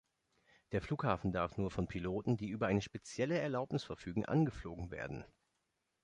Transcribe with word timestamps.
Der 0.71 0.81
Flughafen 0.81 1.31
darf 1.31 1.59
nur 1.59 1.69
von 1.69 1.87
Piloten, 1.87 2.35
die 2.35 2.49
über 2.49 2.65
eine 2.65 2.81
spezielle 2.81 3.37
Erlaubnis 3.37 3.83
verfügen, 3.83 4.25
angeflogen 4.25 4.89
werden. 4.89 5.25